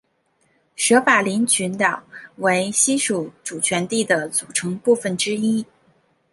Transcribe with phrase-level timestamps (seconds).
[0.75, 2.01] 舍法林群岛
[2.37, 5.63] 为西属主权地的组成部分之一。